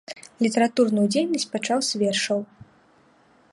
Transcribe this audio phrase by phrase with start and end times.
[0.43, 2.39] Літаратурную дзейнасць пачаў з вершаў.